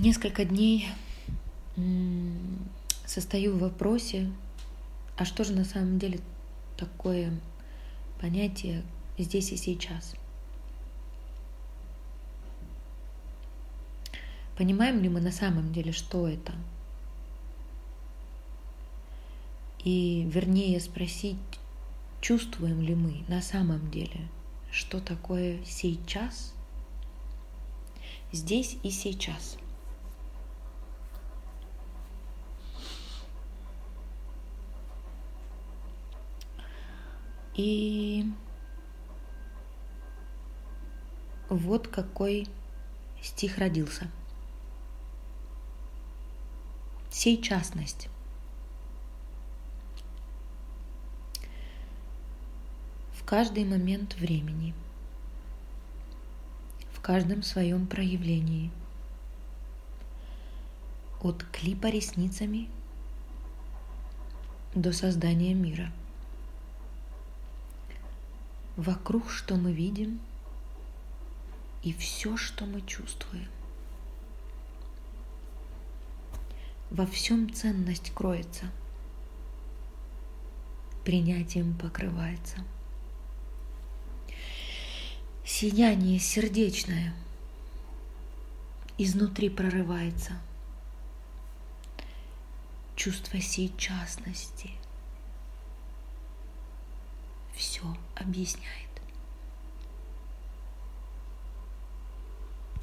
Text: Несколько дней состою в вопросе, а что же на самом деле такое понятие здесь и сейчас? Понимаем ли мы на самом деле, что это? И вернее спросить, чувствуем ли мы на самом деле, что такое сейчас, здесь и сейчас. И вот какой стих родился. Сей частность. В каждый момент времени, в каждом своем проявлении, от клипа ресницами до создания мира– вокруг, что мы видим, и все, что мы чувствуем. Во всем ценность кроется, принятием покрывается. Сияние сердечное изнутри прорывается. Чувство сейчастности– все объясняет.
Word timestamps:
Несколько 0.00 0.46
дней 0.46 0.88
состою 3.04 3.54
в 3.54 3.58
вопросе, 3.58 4.32
а 5.18 5.26
что 5.26 5.44
же 5.44 5.52
на 5.52 5.66
самом 5.66 5.98
деле 5.98 6.20
такое 6.78 7.38
понятие 8.18 8.82
здесь 9.18 9.52
и 9.52 9.58
сейчас? 9.58 10.14
Понимаем 14.56 15.02
ли 15.02 15.10
мы 15.10 15.20
на 15.20 15.32
самом 15.32 15.70
деле, 15.70 15.92
что 15.92 16.26
это? 16.26 16.54
И 19.84 20.26
вернее 20.32 20.80
спросить, 20.80 21.36
чувствуем 22.22 22.80
ли 22.80 22.94
мы 22.94 23.22
на 23.28 23.42
самом 23.42 23.90
деле, 23.90 24.30
что 24.72 24.98
такое 24.98 25.62
сейчас, 25.66 26.54
здесь 28.32 28.78
и 28.82 28.90
сейчас. 28.90 29.58
И 37.54 38.24
вот 41.48 41.88
какой 41.88 42.46
стих 43.20 43.58
родился. 43.58 44.08
Сей 47.10 47.42
частность. 47.42 48.08
В 53.14 53.24
каждый 53.24 53.64
момент 53.64 54.14
времени, 54.14 54.74
в 56.92 57.00
каждом 57.00 57.42
своем 57.42 57.86
проявлении, 57.86 58.70
от 61.20 61.44
клипа 61.52 61.88
ресницами 61.88 62.70
до 64.74 64.92
создания 64.92 65.52
мира– 65.52 65.92
вокруг, 68.80 69.30
что 69.30 69.56
мы 69.56 69.72
видим, 69.72 70.20
и 71.82 71.92
все, 71.92 72.36
что 72.36 72.64
мы 72.64 72.80
чувствуем. 72.82 73.48
Во 76.90 77.06
всем 77.06 77.52
ценность 77.52 78.12
кроется, 78.14 78.70
принятием 81.04 81.74
покрывается. 81.74 82.64
Сияние 85.44 86.18
сердечное 86.18 87.14
изнутри 88.98 89.50
прорывается. 89.50 90.32
Чувство 92.96 93.40
сейчастности– 93.40 94.70
все 97.80 97.96
объясняет. 98.14 98.89